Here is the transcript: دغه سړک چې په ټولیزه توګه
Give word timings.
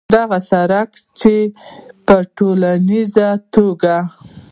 دغه 0.15 0.37
سړک 0.51 0.89
چې 1.19 1.33
په 2.05 2.15
ټولیزه 2.37 3.29
توګه 3.55 3.95